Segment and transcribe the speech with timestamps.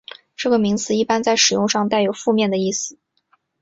[0.35, 2.97] 这个名词一般在使用上带有负面的意思。